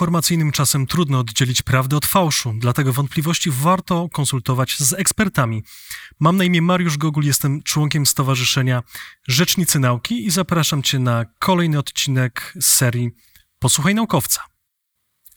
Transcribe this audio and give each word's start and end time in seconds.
informacyjnym 0.00 0.52
czasem 0.52 0.86
trudno 0.86 1.18
oddzielić 1.18 1.62
prawdę 1.62 1.96
od 1.96 2.06
fałszu, 2.06 2.54
dlatego 2.58 2.92
wątpliwości 2.92 3.50
warto 3.50 4.08
konsultować 4.12 4.78
z 4.78 4.92
ekspertami. 4.92 5.62
Mam 6.20 6.36
na 6.36 6.44
imię 6.44 6.62
Mariusz 6.62 6.96
Gogul, 6.98 7.24
jestem 7.24 7.62
członkiem 7.62 8.06
Stowarzyszenia 8.06 8.82
Rzecznicy 9.28 9.78
Nauki 9.78 10.26
i 10.26 10.30
zapraszam 10.30 10.82
Cię 10.82 10.98
na 10.98 11.24
kolejny 11.38 11.78
odcinek 11.78 12.54
serii 12.60 13.10
Posłuchaj 13.58 13.94
Naukowca. 13.94 14.40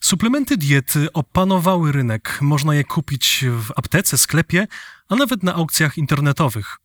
Suplementy 0.01 0.57
diety 0.57 1.13
opanowały 1.13 1.91
rynek. 1.91 2.37
Można 2.41 2.75
je 2.75 2.83
kupić 2.83 3.45
w 3.47 3.71
aptece, 3.75 4.17
sklepie, 4.17 4.67
a 5.09 5.15
nawet 5.15 5.43
na 5.43 5.53
aukcjach 5.53 5.97
internetowych. 5.97 6.77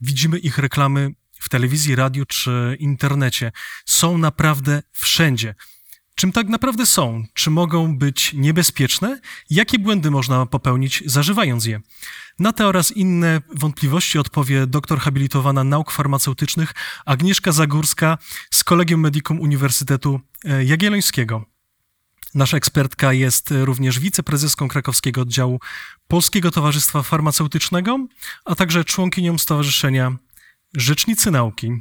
Widzimy 0.00 0.38
ich 0.38 0.58
reklamy 0.58 1.10
w 1.40 1.48
telewizji, 1.48 1.94
radiu 1.94 2.26
czy 2.26 2.76
internecie. 2.78 3.52
Są 3.86 4.18
naprawdę 4.18 4.82
wszędzie. 4.92 5.54
Czym 6.20 6.32
tak 6.32 6.48
naprawdę 6.48 6.86
są? 6.86 7.24
Czy 7.34 7.50
mogą 7.50 7.98
być 7.98 8.32
niebezpieczne? 8.32 9.20
Jakie 9.50 9.78
błędy 9.78 10.10
można 10.10 10.46
popełnić 10.46 11.02
zażywając 11.06 11.66
je? 11.66 11.80
Na 12.38 12.52
te 12.52 12.66
oraz 12.66 12.92
inne 12.92 13.40
wątpliwości 13.54 14.18
odpowie 14.18 14.66
doktor 14.66 14.98
habilitowana 14.98 15.64
nauk 15.64 15.90
farmaceutycznych 15.90 16.74
Agnieszka 17.06 17.52
Zagórska 17.52 18.18
z 18.50 18.64
Kolegium 18.64 19.00
Medicum 19.00 19.40
Uniwersytetu 19.40 20.20
e, 20.44 20.64
Jagiellońskiego. 20.64 21.44
Nasza 22.34 22.56
ekspertka 22.56 23.12
jest 23.12 23.50
również 23.50 23.98
wiceprezeską 23.98 24.68
krakowskiego 24.68 25.20
oddziału 25.20 25.60
Polskiego 26.08 26.50
Towarzystwa 26.50 27.02
Farmaceutycznego, 27.02 28.06
a 28.44 28.54
także 28.54 28.84
członkinią 28.84 29.38
Stowarzyszenia 29.38 30.16
Rzecznicy 30.76 31.30
Nauki. 31.30 31.72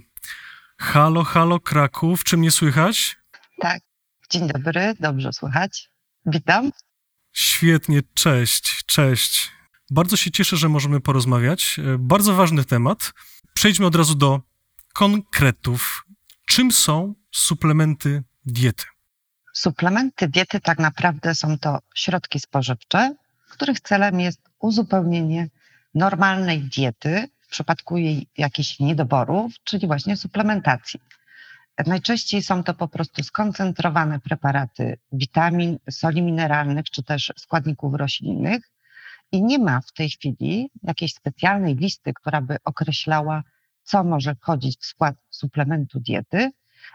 Halo, 0.78 1.24
halo 1.24 1.60
Kraków, 1.60 2.24
czy 2.24 2.38
mnie 2.38 2.52
słychać? 2.52 3.18
Tak, 3.62 3.89
dzień 4.30 4.48
dobry, 4.48 4.96
dobrze 5.00 5.34
słychać. 5.34 5.90
Witam. 6.26 6.72
Świetnie, 7.34 8.02
cześć, 8.14 8.86
cześć. 8.86 9.52
Bardzo 9.92 10.18
się 10.18 10.32
cieszę, 10.32 10.58
że 10.58 10.70
możemy 10.70 11.00
porozmawiać. 11.00 11.80
Bardzo 12.00 12.34
ważny 12.36 12.66
temat. 12.66 13.14
Przejdźmy 13.54 13.86
od 13.86 13.96
razu 13.96 14.16
do 14.16 14.42
konkretów. 14.94 16.06
Czym 16.48 16.72
są 16.72 17.16
suplementy 17.32 18.24
diety? 18.46 18.84
Suplementy 19.54 20.28
diety 20.28 20.60
tak 20.60 20.80
naprawdę 20.80 21.36
są 21.36 21.58
to 21.60 21.80
środki 21.96 22.40
spożywcze, 22.40 23.16
których 23.50 23.80
celem 23.80 24.20
jest 24.20 24.42
uzupełnienie 24.60 25.50
normalnej 25.96 26.62
diety 26.62 27.28
w 27.40 27.48
przypadku 27.48 27.98
jej 27.98 28.28
jakichś 28.38 28.80
niedoborów, 28.80 29.52
czyli 29.64 29.88
właśnie 29.88 30.18
suplementacji. 30.18 31.00
Najczęściej 31.88 32.44
są 32.44 32.64
to 32.64 32.74
po 32.74 32.88
prostu 32.88 33.24
skoncentrowane 33.24 34.20
preparaty 34.20 34.98
witamin, 35.12 35.78
soli 35.90 36.22
mineralnych 36.22 36.90
czy 36.90 37.04
też 37.04 37.34
składników 37.38 37.94
roślinnych 37.94 38.72
i 39.32 39.44
nie 39.44 39.60
ma 39.60 39.82
w 39.82 39.92
tej 39.92 40.10
chwili 40.10 40.72
jakiejś 40.84 41.14
specjalnej 41.14 41.76
listy, 41.76 42.14
która 42.14 42.42
by 42.42 42.58
określała, 42.66 43.44
co 43.84 44.04
może 44.04 44.36
wchodzić 44.36 44.80
w 44.80 44.86
skład 44.86 45.16
suplementu 45.30 46.00
diety. 46.00 46.52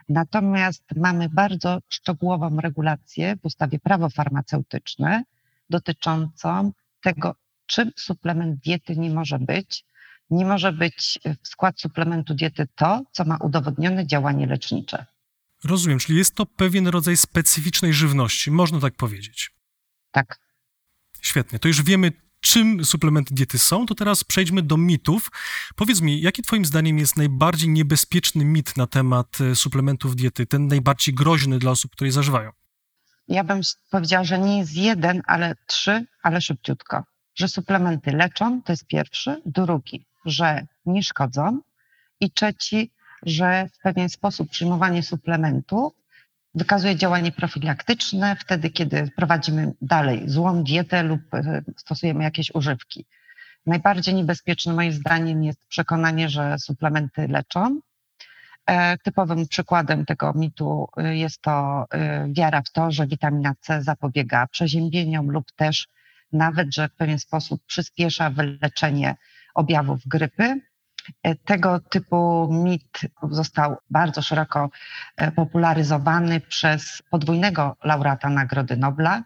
Natomiast 0.09 0.85
mamy 0.97 1.29
bardzo 1.29 1.79
szczegółową 1.89 2.57
regulację 2.61 3.37
w 3.37 3.45
ustawie 3.45 3.79
prawo 3.79 4.11
farmaceutyczne 4.11 5.25
dotyczącą 5.71 6.73
tego, 7.03 7.35
czym 7.67 7.91
suplement 7.97 8.61
diety 8.61 8.97
nie 8.97 9.11
może 9.11 9.39
być, 9.39 9.85
nie 10.31 10.45
może 10.45 10.73
być 10.73 11.19
w 11.43 11.49
skład 11.49 11.81
suplementu 11.81 12.35
diety 12.35 12.69
to, 12.75 13.03
co 13.13 13.25
ma 13.25 13.37
udowodnione 13.37 14.07
działanie 14.07 14.47
lecznicze. 14.47 15.07
Rozumiem, 15.65 15.99
czyli 15.99 16.19
jest 16.19 16.35
to 16.35 16.47
pewien 16.47 16.87
rodzaj 16.87 17.17
specyficznej 17.17 17.93
żywności, 17.93 18.51
można 18.51 18.81
tak 18.81 18.95
powiedzieć. 18.97 19.51
Tak. 20.11 20.39
Świetnie, 21.21 21.59
to 21.59 21.69
już 21.69 21.83
wiemy, 21.83 22.13
czym 22.41 22.85
suplementy 22.85 23.35
diety 23.35 23.59
są, 23.59 23.87
to 23.87 23.95
teraz 23.95 24.25
przejdźmy 24.25 24.63
do 24.63 24.77
mitów. 24.77 25.31
Powiedz 25.77 26.01
mi, 26.01 26.21
jaki 26.21 26.43
Twoim 26.43 26.65
zdaniem 26.65 26.99
jest 26.99 27.17
najbardziej 27.17 27.69
niebezpieczny 27.69 28.45
mit 28.45 28.77
na 28.77 28.87
temat 28.87 29.41
e, 29.41 29.55
suplementów 29.55 30.17
diety, 30.17 30.47
ten 30.47 30.67
najbardziej 30.67 31.15
groźny 31.15 31.59
dla 31.59 31.71
osób, 31.71 31.93
które 31.93 32.09
je 32.09 32.13
zażywają? 32.13 32.51
Ja 33.29 33.45
bym 33.45 33.61
powiedziała, 33.91 34.25
że 34.25 34.39
nie 34.39 34.59
jest 34.59 34.75
jeden, 34.75 35.23
ale 35.27 35.55
trzy, 35.67 36.07
ale 36.23 36.41
szybciutko. 36.41 37.05
Że 37.35 37.49
suplementy 37.49 38.11
leczą, 38.13 38.63
to 38.63 38.73
jest 38.73 38.87
pierwszy. 38.87 39.43
Drugi, 39.47 40.07
że 40.25 40.67
nie 40.87 41.03
szkodzą. 41.03 41.61
I 42.21 42.31
trzeci, 42.31 42.91
że 43.23 43.69
w 43.75 43.79
pewien 43.79 44.09
sposób 44.09 44.51
przyjmowanie 44.51 45.03
suplementu 45.03 45.95
wykazuje 46.55 46.97
działanie 46.97 47.33
profilaktyczne 47.33 48.37
wtedy, 48.37 48.71
kiedy 48.71 49.11
prowadzimy 49.17 49.73
dalej 49.81 50.23
złą 50.27 50.65
dietę 50.65 51.03
lub 51.03 51.35
e, 51.35 51.63
stosujemy 51.77 52.25
jakieś 52.25 52.55
używki. 52.55 53.05
Najbardziej 53.67 54.15
niebezpieczne 54.15 54.73
moim 54.73 54.93
zdaniem 54.93 55.45
jest 55.45 55.67
przekonanie, 55.69 56.29
że 56.29 56.59
suplementy 56.59 57.29
leczą. 57.29 57.81
E, 58.67 58.99
typowym 58.99 59.49
przykładem 59.49 60.07
tego 60.07 60.33
mitu 60.35 60.89
e, 60.97 61.17
jest 61.17 61.41
to 61.43 61.87
wiara 62.29 62.63
w 62.63 62.71
to, 62.71 62.91
że 62.91 63.07
witamina 63.07 63.55
C 63.61 63.83
zapobiega 63.83 64.47
przeziębieniom 64.47 65.31
lub 65.31 65.53
też 65.53 65.89
nawet, 66.33 66.75
że 66.75 66.89
w 66.89 66.95
pewien 66.95 67.19
sposób 67.19 67.63
przyspiesza 67.67 68.31
wyleczenie 68.31 69.17
objawów 69.55 70.01
grypy. 70.07 70.61
E, 71.23 71.35
tego 71.35 71.81
typu 71.81 72.49
mit 72.53 73.01
został 73.31 73.77
bardzo 73.91 74.23
szeroko 74.23 74.71
e, 75.17 75.33
popularyzowany 75.33 76.41
przez 76.41 77.03
podwójnego 77.11 77.77
laureata 77.85 78.29
Nagrody 78.31 78.77
Nobla, 78.77 79.25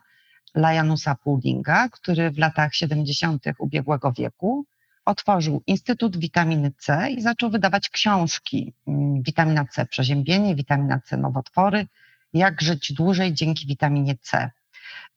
Lajanusa 0.54 1.14
Paulinga, 1.14 1.88
który 1.88 2.30
w 2.30 2.38
latach 2.38 2.74
70. 2.74 3.44
ubiegłego 3.58 4.12
wieku 4.12 4.66
otworzył 5.04 5.62
Instytut 5.66 6.16
Witaminy 6.16 6.72
C 6.78 7.10
i 7.10 7.22
zaczął 7.22 7.50
wydawać 7.50 7.88
książki 7.88 8.72
mm, 8.86 9.22
Witamina 9.22 9.64
C 9.64 9.86
przeziębienie, 9.86 10.54
Witamina 10.54 11.00
C 11.00 11.16
nowotwory, 11.16 11.86
jak 12.32 12.62
żyć 12.62 12.92
dłużej 12.92 13.34
dzięki 13.34 13.66
witaminie 13.66 14.14
C. 14.22 14.50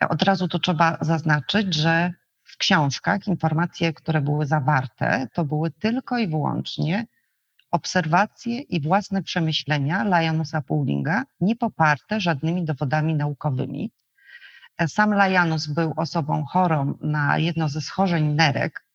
E, 0.04 0.10
od 0.10 0.22
razu 0.22 0.48
tu 0.48 0.60
trzeba 0.60 0.98
zaznaczyć, 1.02 1.76
że 1.76 2.14
książkach 2.62 3.28
informacje, 3.28 3.94
które 3.94 4.22
były 4.22 4.46
zawarte, 4.46 5.28
to 5.34 5.46
były 5.46 5.72
tylko 5.72 6.18
i 6.18 6.28
wyłącznie 6.28 7.06
obserwacje 7.72 8.60
i 8.60 8.82
własne 8.82 9.24
przemyślenia 9.24 10.04
Lajanusa 10.04 10.62
Paulinga, 10.62 11.24
nie 11.42 11.56
poparte 11.56 12.20
żadnymi 12.20 12.66
dowodami 12.66 13.16
naukowymi. 13.16 13.92
Sam 14.88 15.14
Lajanus 15.14 15.68
był 15.68 15.94
osobą 15.98 16.46
chorą 16.46 16.98
na 17.02 17.38
jedno 17.38 17.70
ze 17.70 17.82
schorzeń 17.82 18.26
nerek, 18.26 18.86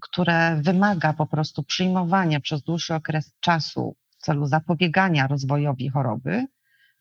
które 0.00 0.56
wymaga 0.62 1.12
po 1.12 1.26
prostu 1.26 1.62
przyjmowania 1.62 2.40
przez 2.40 2.62
dłuższy 2.62 2.94
okres 2.94 3.32
czasu 3.40 3.96
w 4.10 4.16
celu 4.16 4.46
zapobiegania 4.46 5.26
rozwojowi 5.26 5.88
choroby 5.88 6.46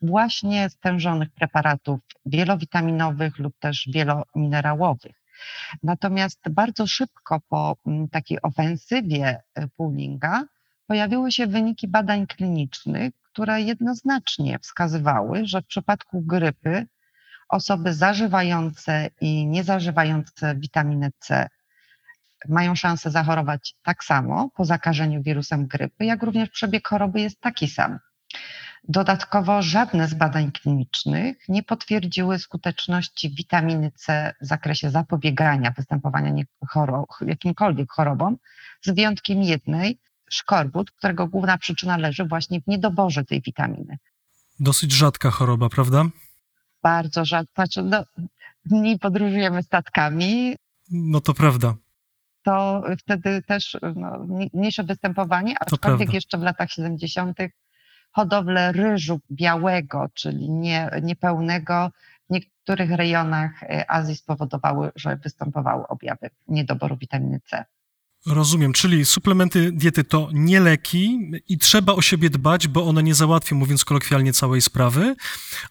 właśnie 0.02 0.69
stężonych 0.69 1.30
preparatów 1.31 2.00
wielowitaminowych 2.25 3.40
lub 3.40 3.59
też 3.59 3.90
wielominerałowych. 3.94 5.23
Natomiast 5.84 6.50
bardzo 6.50 6.88
szybko 6.88 7.42
po 7.50 7.78
mm, 7.88 8.10
takiej 8.10 8.42
ofensywie 8.42 9.42
e, 9.56 9.68
Poolinga 9.68 10.44
pojawiły 10.88 11.32
się 11.32 11.48
wyniki 11.48 11.88
badań 11.88 12.28
klinicznych, 12.28 13.14
które 13.24 13.62
jednoznacznie 13.62 14.60
wskazywały, 14.60 15.46
że 15.46 15.62
w 15.62 15.68
przypadku 15.68 16.22
grypy 16.22 16.88
osoby 17.50 17.94
zażywające 17.94 19.10
i 19.22 19.48
niezażywające 19.48 20.56
witaminy 20.56 21.12
C 21.20 21.48
mają 22.50 22.76
szansę 22.76 23.12
zachorować 23.12 23.75
tak 23.84 24.04
samo 24.04 24.50
po 24.56 24.66
zakażeniu 24.66 25.24
wirusem 25.24 25.68
grypy, 25.68 26.06
jak 26.06 26.24
również 26.24 26.50
przebieg 26.50 26.88
choroby 26.88 27.22
jest 27.22 27.42
taki 27.42 27.68
sam. 27.68 28.00
Dodatkowo 28.88 29.62
żadne 29.62 30.07
z 30.07 30.13
badań 30.13 30.51
klinicznych 30.51 31.38
nie 31.50 31.63
potwierdziły 31.63 32.39
skuteczności 32.39 33.30
witaminy 33.30 33.91
C 33.95 34.33
w 34.41 34.45
zakresie 34.45 34.89
zapobiegania 34.89 35.71
występowania 35.71 36.44
chorob, 36.69 37.07
jakimkolwiek 37.21 37.91
chorobom, 37.91 38.38
z 38.81 38.95
wyjątkiem 38.95 39.44
jednej, 39.44 40.00
szkorbut, 40.30 40.91
którego 40.91 41.27
główna 41.27 41.57
przyczyna 41.57 41.97
leży 41.97 42.25
właśnie 42.25 42.62
w 42.62 42.68
niedoborze 42.68 43.24
tej 43.25 43.41
witaminy. 43.41 43.97
Dosyć 44.59 44.91
rzadka 44.91 45.31
choroba, 45.31 45.69
prawda? 45.69 46.06
Bardzo 46.83 47.25
rzadka. 47.25 47.53
Znaczy, 47.56 47.83
no, 47.83 48.03
mniej 48.65 49.00
podróżujemy 49.00 49.63
statkami. 49.63 50.56
No 50.91 51.21
to 51.21 51.33
prawda. 51.33 51.75
To 52.44 52.83
wtedy 53.00 53.41
też 53.41 53.77
no, 53.95 54.25
mniejsze 54.53 54.83
występowanie, 54.83 55.56
aczkolwiek 55.59 56.13
jeszcze 56.13 56.38
w 56.38 56.41
latach 56.41 56.71
70 56.71 57.38
hodowlę 58.13 58.71
ryżu 58.71 59.19
białego, 59.31 60.10
czyli 60.13 60.50
nie, 60.50 60.89
niepełnego, 61.01 61.92
w 62.30 62.33
niektórych 62.33 62.92
rejonach 62.92 63.63
e, 63.63 63.92
Azji 63.92 64.15
spowodowały, 64.15 64.92
że 64.95 65.15
występowały 65.15 65.88
objawy 65.88 66.30
niedoboru 66.48 66.98
witaminy 66.98 67.39
C. 67.45 67.65
Rozumiem, 68.25 68.74
czyli 68.74 69.06
suplementy 69.06 69.71
diety 69.71 70.04
to 70.04 70.30
nie 70.33 70.60
leki 70.60 71.31
i 71.48 71.57
trzeba 71.57 71.94
o 71.94 72.01
siebie 72.01 72.30
dbać, 72.30 72.68
bo 72.68 72.86
one 72.88 73.04
nie 73.04 73.15
załatwią, 73.15 73.56
mówiąc 73.56 73.86
kolokwialnie, 73.86 74.33
całej 74.33 74.62
sprawy. 74.62 75.16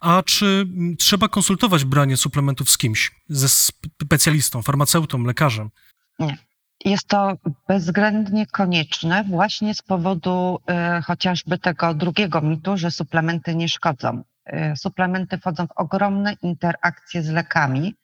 A 0.01 0.23
czy 0.23 0.67
trzeba 0.99 1.29
konsultować 1.29 1.85
branie 1.85 2.17
suplementów 2.17 2.71
z 2.71 2.79
kimś, 2.79 3.11
ze 3.29 3.49
specjalistą, 3.49 4.63
farmaceutą, 4.63 5.23
lekarzem? 5.23 5.71
Nie. 6.19 6.39
Jest 6.85 7.09
to 7.09 7.37
bezwzględnie 7.69 8.47
konieczne 8.47 9.25
właśnie 9.25 9.75
z 9.75 9.83
powodu 9.83 10.59
y, 10.99 11.03
chociażby 11.03 11.59
tego 11.59 11.95
drugiego 11.95 12.41
mitu, 12.41 12.77
że 12.77 12.91
suplementy 12.91 13.55
nie 13.55 13.69
szkodzą. 13.69 14.23
Y, 14.53 14.77
suplementy 14.77 15.39
wchodzą 15.39 15.67
w 15.67 15.73
ogromne 15.77 16.37
interakcje 16.43 17.23
z 17.23 17.29
lekami, 17.29 17.95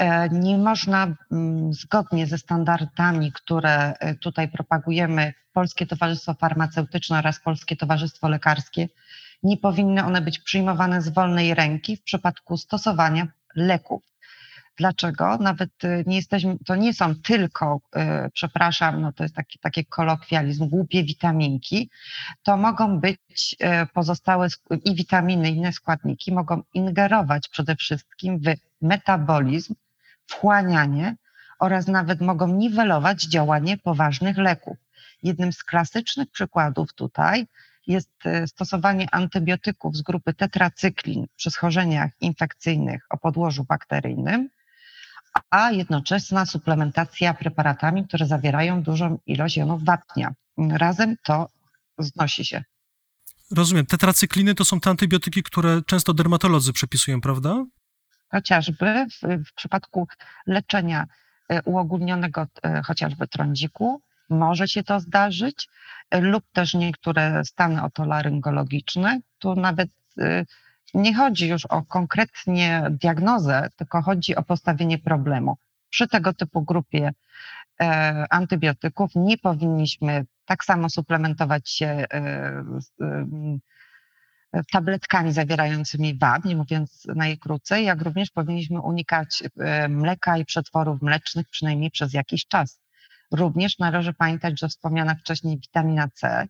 E, 0.00 0.28
nie 0.28 0.58
można 0.58 1.16
mm, 1.32 1.72
zgodnie 1.72 2.26
ze 2.26 2.38
standardami, 2.38 3.32
które 3.32 3.92
e, 3.92 4.14
tutaj 4.14 4.48
propagujemy, 4.48 5.34
Polskie 5.52 5.86
Towarzystwo 5.86 6.34
Farmaceutyczne 6.34 7.18
oraz 7.18 7.40
Polskie 7.40 7.76
Towarzystwo 7.76 8.28
Lekarskie, 8.28 8.88
nie 9.42 9.56
powinny 9.56 10.04
one 10.04 10.20
być 10.20 10.38
przyjmowane 10.38 11.02
z 11.02 11.08
wolnej 11.08 11.54
ręki 11.54 11.96
w 11.96 12.02
przypadku 12.02 12.56
stosowania 12.56 13.26
leków. 13.56 14.02
Dlaczego? 14.80 15.36
Nawet 15.36 15.84
e, 15.84 16.04
nie 16.06 16.16
jesteśmy, 16.16 16.56
to 16.66 16.76
nie 16.76 16.94
są 16.94 17.14
tylko, 17.14 17.80
przepraszam, 18.32 19.00
no 19.00 19.12
to 19.12 19.22
jest 19.22 19.34
taki, 19.34 19.58
taki 19.58 19.84
kolokwializm, 19.84 20.68
głupie 20.68 21.04
witaminki, 21.04 21.90
to 22.42 22.56
mogą 22.56 23.00
być 23.00 23.56
pozostałe 23.94 24.48
i 24.84 24.94
witaminy, 24.94 25.50
inne 25.50 25.72
składniki, 25.72 26.32
mogą 26.32 26.62
ingerować 26.74 27.48
przede 27.48 27.76
wszystkim 27.76 28.38
w 28.38 28.44
metabolizm 28.82 29.74
wchłanianie 30.26 31.16
oraz 31.58 31.86
nawet 31.86 32.20
mogą 32.20 32.48
niwelować 32.48 33.22
działanie 33.22 33.78
poważnych 33.78 34.38
leków. 34.38 34.76
Jednym 35.22 35.52
z 35.52 35.64
klasycznych 35.64 36.30
przykładów 36.30 36.92
tutaj 36.94 37.46
jest 37.86 38.10
stosowanie 38.46 39.06
antybiotyków 39.12 39.96
z 39.96 40.02
grupy 40.02 40.34
tetracyklin 40.34 41.26
przy 41.36 41.50
schorzeniach 41.50 42.10
infekcyjnych 42.20 43.06
o 43.10 43.18
podłożu 43.18 43.64
bakteryjnym, 43.64 44.48
a 45.50 45.70
jednoczesna 45.70 46.46
suplementacja 46.46 47.34
preparatami, 47.34 48.08
które 48.08 48.26
zawierają 48.26 48.82
dużą 48.82 49.18
ilość 49.26 49.56
jonów 49.56 49.84
wapnia. 49.84 50.34
Razem 50.58 51.16
to 51.24 51.48
znosi 51.98 52.44
się. 52.44 52.64
Rozumiem. 53.50 53.86
Tetracykliny 53.86 54.54
to 54.54 54.64
są 54.64 54.80
te 54.80 54.90
antybiotyki, 54.90 55.42
które 55.42 55.82
często 55.86 56.14
dermatolodzy 56.14 56.72
przepisują, 56.72 57.20
prawda? 57.20 57.64
chociażby 58.30 59.06
w, 59.10 59.46
w 59.48 59.54
przypadku 59.54 60.08
leczenia 60.46 61.06
e, 61.48 61.62
uogólnionego 61.62 62.46
e, 62.62 62.82
chociażby 62.82 63.28
trądziku, 63.28 64.02
może 64.30 64.68
się 64.68 64.82
to 64.82 65.00
zdarzyć, 65.00 65.68
e, 66.10 66.20
lub 66.20 66.44
też 66.52 66.74
niektóre 66.74 67.44
stany 67.44 67.82
otolaryngologiczne. 67.82 69.20
Tu 69.38 69.54
nawet 69.54 69.88
nie 70.94 71.14
chodzi 71.14 71.48
już 71.48 71.66
o 71.66 71.82
konkretnie 71.82 72.86
diagnozę, 72.90 73.68
tylko 73.76 74.02
chodzi 74.02 74.36
o 74.36 74.42
postawienie 74.42 74.98
problemu. 74.98 75.56
Przy 75.90 76.08
tego 76.08 76.34
typu 76.34 76.62
grupie 76.62 77.12
antybiotyków 78.30 79.10
nie 79.14 79.38
powinniśmy 79.38 80.24
tak 80.44 80.64
samo 80.64 80.88
suplementować 80.88 81.70
się 81.70 82.06
tabletkami 84.72 85.32
zawierającymi 85.32 86.18
wad, 86.18 86.44
nie 86.44 86.56
mówiąc 86.56 87.06
najkrócej, 87.14 87.84
jak 87.84 88.02
również 88.02 88.30
powinniśmy 88.30 88.80
unikać 88.80 89.42
e, 89.58 89.88
mleka 89.88 90.38
i 90.38 90.44
przetworów 90.44 91.02
mlecznych 91.02 91.48
przynajmniej 91.48 91.90
przez 91.90 92.12
jakiś 92.12 92.46
czas. 92.46 92.80
Również 93.32 93.78
należy 93.78 94.12
pamiętać, 94.12 94.60
że 94.60 94.68
wspomniana 94.68 95.14
wcześniej 95.14 95.58
witamina 95.58 96.08
C 96.14 96.28
e, 96.28 96.48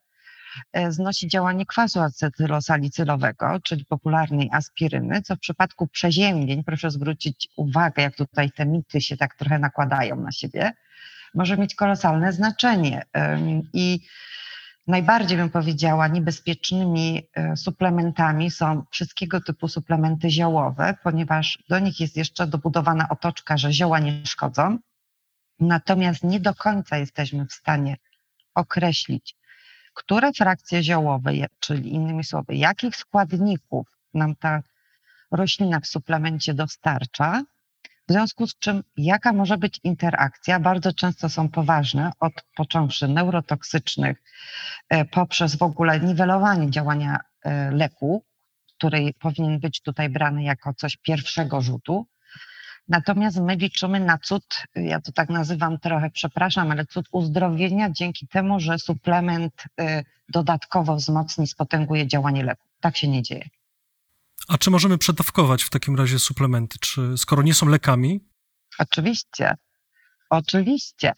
znosi 0.88 1.28
działanie 1.28 1.66
kwasu 1.66 2.00
acetylosalicylowego, 2.00 3.60
czyli 3.62 3.84
popularnej 3.84 4.48
aspiryny, 4.52 5.22
co 5.22 5.36
w 5.36 5.40
przypadku 5.40 5.86
przeziębień, 5.86 6.64
proszę 6.64 6.90
zwrócić 6.90 7.48
uwagę, 7.56 8.02
jak 8.02 8.16
tutaj 8.16 8.50
te 8.50 8.66
mity 8.66 9.00
się 9.00 9.16
tak 9.16 9.34
trochę 9.34 9.58
nakładają 9.58 10.16
na 10.16 10.32
siebie, 10.32 10.72
może 11.34 11.56
mieć 11.56 11.74
kolosalne 11.74 12.32
znaczenie. 12.32 13.02
I 13.72 14.00
najbardziej 14.86 15.38
bym 15.38 15.50
powiedziała 15.50 16.08
niebezpiecznymi 16.08 17.22
e, 17.34 17.56
suplementami 17.56 18.50
są 18.50 18.84
wszystkiego 18.90 19.40
typu 19.40 19.68
suplementy 19.68 20.30
ziołowe, 20.30 20.94
ponieważ 21.02 21.58
do 21.68 21.78
nich 21.78 22.00
jest 22.00 22.16
jeszcze 22.16 22.46
dobudowana 22.46 23.08
otoczka, 23.08 23.56
że 23.56 23.72
zioła 23.72 23.98
nie 23.98 24.26
szkodzą. 24.26 24.78
Natomiast 25.60 26.24
nie 26.24 26.40
do 26.40 26.54
końca 26.54 26.96
jesteśmy 26.96 27.46
w 27.46 27.52
stanie 27.52 27.96
określić, 28.54 29.36
które 30.00 30.32
frakcje 30.32 30.82
ziołowe, 30.82 31.32
czyli 31.60 31.94
innymi 31.94 32.24
słowy, 32.24 32.54
jakich 32.54 32.96
składników 32.96 33.86
nam 34.14 34.36
ta 34.36 34.62
roślina 35.30 35.80
w 35.80 35.86
suplemencie 35.86 36.54
dostarcza, 36.54 37.42
w 38.08 38.12
związku 38.12 38.46
z 38.46 38.58
czym, 38.58 38.82
jaka 38.96 39.32
może 39.32 39.58
być 39.58 39.80
interakcja, 39.84 40.60
bardzo 40.60 40.92
często 40.92 41.28
są 41.28 41.48
poważne, 41.48 42.12
od 42.20 42.32
począwszy 42.56 43.08
neurotoksycznych, 43.08 44.22
e, 44.88 45.04
poprzez 45.04 45.56
w 45.56 45.62
ogóle 45.62 46.00
niwelowanie 46.00 46.70
działania 46.70 47.18
e, 47.42 47.70
leku, 47.70 48.24
który 48.76 49.14
powinien 49.20 49.60
być 49.60 49.80
tutaj 49.80 50.08
brany 50.08 50.42
jako 50.42 50.74
coś 50.74 50.96
pierwszego 50.96 51.60
rzutu. 51.60 52.06
Natomiast 52.90 53.40
my 53.40 53.56
liczymy 53.56 54.00
na 54.00 54.18
cud, 54.18 54.44
ja 54.74 55.00
to 55.00 55.12
tak 55.12 55.28
nazywam 55.28 55.78
trochę, 55.78 56.10
przepraszam, 56.10 56.70
ale 56.70 56.86
cud 56.86 57.08
uzdrowienia 57.12 57.90
dzięki 57.90 58.28
temu, 58.28 58.60
że 58.60 58.78
suplement 58.78 59.64
e, 59.80 60.04
dodatkowo 60.28 60.96
wzmocni, 60.96 61.46
spotęguje 61.46 62.06
działanie 62.06 62.44
leku. 62.44 62.66
Tak 62.80 62.96
się 62.96 63.08
nie 63.08 63.22
dzieje. 63.22 63.48
A 64.48 64.58
czy 64.58 64.70
możemy 64.70 64.98
przedawkować 64.98 65.62
w 65.62 65.70
takim 65.70 65.96
razie 65.96 66.18
suplementy, 66.18 66.78
czy 66.80 67.18
skoro 67.18 67.42
nie 67.42 67.54
są 67.54 67.68
lekami? 67.68 68.20
Oczywiście. 68.78 69.54
Oczywiście. 70.30 71.12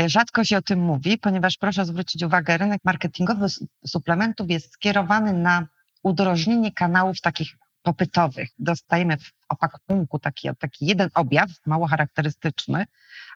E, 0.00 0.08
rzadko 0.08 0.44
się 0.44 0.56
o 0.56 0.62
tym 0.62 0.80
mówi, 0.80 1.18
ponieważ 1.18 1.56
proszę 1.56 1.84
zwrócić 1.84 2.22
uwagę, 2.22 2.58
rynek 2.58 2.80
marketingowy 2.84 3.46
suplementów 3.86 4.50
jest 4.50 4.72
skierowany 4.72 5.32
na 5.32 5.66
udrożnienie 6.02 6.72
kanałów 6.72 7.20
takich 7.20 7.56
popytowych. 7.82 8.50
Dostajemy 8.58 9.16
w 9.16 9.32
opakunku 9.48 10.18
taki, 10.18 10.48
taki 10.58 10.86
jeden 10.86 11.08
objaw, 11.14 11.50
mało 11.66 11.86
charakterystyczny, 11.86 12.86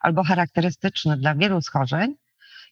albo 0.00 0.24
charakterystyczny 0.24 1.16
dla 1.16 1.34
wielu 1.34 1.62
schorzeń 1.62 2.14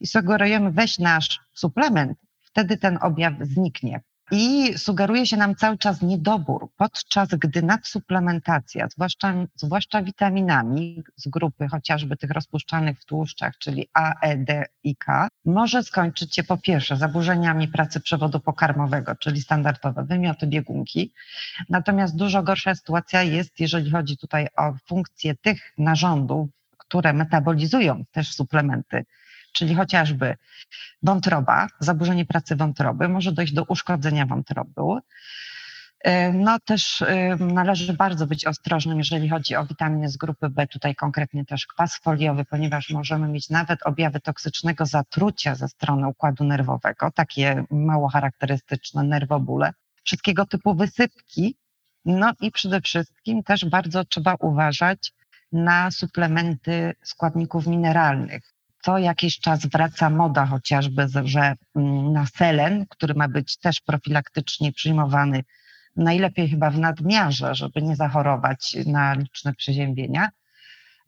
i 0.01 0.07
sugerujemy 0.07 0.73
weź 0.73 0.99
nasz 0.99 1.41
suplement, 1.55 2.19
wtedy 2.43 2.77
ten 2.77 2.99
objaw 3.03 3.35
zniknie. 3.41 4.01
I 4.31 4.79
sugeruje 4.79 5.27
się 5.27 5.37
nam 5.37 5.55
cały 5.55 5.79
czas 5.79 6.03
niedobór, 6.03 6.69
podczas 6.77 7.29
gdy 7.29 7.63
nadsuplementacja, 7.63 8.89
zwłaszcza, 8.89 9.35
zwłaszcza 9.57 10.03
witaminami 10.03 11.03
z 11.17 11.29
grupy 11.29 11.69
chociażby 11.69 12.17
tych 12.17 12.31
rozpuszczalnych 12.31 13.01
w 13.01 13.05
tłuszczach, 13.05 13.59
czyli 13.59 13.89
A, 13.95 14.21
E, 14.21 14.37
D 14.37 14.67
i 14.85 14.97
K, 14.97 15.29
może 15.45 15.83
skończyć 15.83 16.35
się 16.35 16.43
po 16.43 16.57
pierwsze 16.57 16.97
zaburzeniami 16.97 17.69
pracy 17.69 18.01
przewodu 18.01 18.41
pokarmowego, 18.41 19.15
czyli 19.17 19.41
standardowe 19.41 20.05
wymioty 20.05 20.47
biegunki. 20.47 21.13
Natomiast 21.69 22.17
dużo 22.17 22.43
gorsza 22.43 22.75
sytuacja 22.75 23.23
jest, 23.23 23.61
jeżeli 23.61 23.91
chodzi 23.91 24.17
tutaj 24.17 24.49
o 24.57 24.75
funkcję 24.87 25.35
tych 25.35 25.73
narządów, 25.79 26.49
które 26.79 27.13
metabolizują 27.13 28.05
też 28.13 28.35
suplementy, 28.35 29.05
czyli 29.53 29.75
chociażby 29.75 30.37
wątroba, 31.03 31.67
zaburzenie 31.81 32.25
pracy 32.25 32.57
wątroby, 32.57 33.09
może 33.09 33.33
dojść 33.33 33.53
do 33.53 33.65
uszkodzenia 33.65 34.27
wątroby. 34.27 35.01
E, 36.01 36.33
no 36.33 36.59
też 36.61 37.03
e, 37.03 37.37
należy 37.37 37.93
bardzo 37.93 38.27
być 38.27 38.47
ostrożnym, 38.47 38.99
jeżeli 38.99 39.29
chodzi 39.29 39.57
o 39.57 39.67
witaminy 39.67 40.09
z 40.09 40.17
grupy 40.17 40.49
B, 40.49 40.67
tutaj 40.67 40.95
konkretnie 40.95 41.45
też 41.45 41.67
kwas 41.67 41.97
foliowy, 41.97 42.45
ponieważ 42.45 42.91
możemy 42.91 43.29
mieć 43.29 43.51
nawet 43.51 43.83
objawy 43.83 44.21
toksycznego 44.21 44.87
zatrucia 44.87 45.55
ze 45.55 45.69
strony 45.69 46.09
układu 46.09 46.45
nerwowego, 46.45 47.11
takie 47.11 47.65
mało 47.71 48.09
charakterystyczne 48.09 49.03
nerwobóle, 49.03 49.73
wszystkiego 50.05 50.47
typu 50.47 50.75
wysypki. 50.75 51.57
No 52.05 52.33
i 52.41 52.51
przede 52.51 52.81
wszystkim 52.81 53.43
też 53.43 53.65
bardzo 53.65 54.05
trzeba 54.05 54.35
uważać 54.35 55.13
na 55.53 55.91
suplementy 55.91 56.95
składników 57.03 57.67
mineralnych 57.67 58.55
co 58.83 58.99
jakiś 58.99 59.41
czas 59.41 59.67
wraca 59.67 60.11
moda 60.11 60.47
chociażby, 60.47 61.07
że 61.25 61.55
mm, 61.77 62.13
na 62.13 62.27
selen, 62.27 62.87
który 62.89 63.15
ma 63.15 63.29
być 63.29 63.59
też 63.59 63.81
profilaktycznie 63.81 64.73
przyjmowany, 64.73 65.45
najlepiej 65.97 66.49
chyba 66.49 66.71
w 66.71 66.79
nadmiarze, 66.79 67.55
żeby 67.55 67.83
nie 67.83 67.97
zachorować 67.97 68.77
na 68.87 69.15
liczne 69.15 69.55
przeziębienia. 69.55 70.31